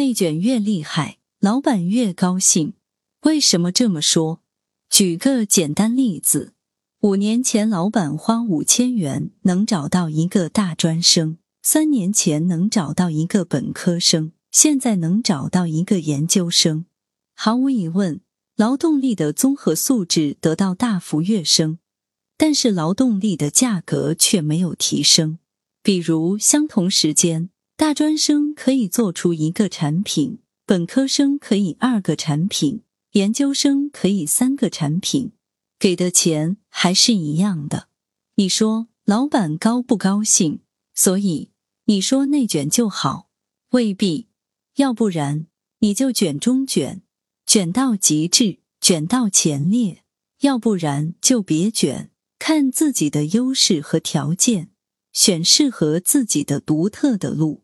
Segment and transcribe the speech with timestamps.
[0.00, 2.72] 内卷越厉害，老板越高兴。
[3.24, 4.40] 为什么这么说？
[4.88, 6.54] 举个简单例子：
[7.00, 16.86] 五年前，老板花五千元能找到一个大专生；三年前能找到一个本科生，现在能找到一个研究生。
[17.34, 18.22] 毫无疑问，
[18.56, 21.78] 劳动力的综合素质得到大幅跃升，
[22.38, 25.38] 但是劳动力的价格却没有提升。
[25.82, 27.50] 比如，相同时间，
[27.80, 35.32] 大专生可以做出一个产品，本科生可以二个产品，研究生可以三个产品，
[35.78, 37.88] 给的钱还是一样的。
[38.34, 40.60] 你说老板高不高兴？
[40.94, 41.52] 所以
[41.86, 43.30] 你说内卷就好？
[43.70, 44.28] 未必，
[44.76, 45.46] 要不然
[45.78, 47.00] 你就卷中卷，
[47.46, 50.02] 卷到极致，卷到前列；
[50.40, 54.68] 要不然就别卷，看自己的优势和条件。
[55.14, 57.62] 选适合自己的独特的路。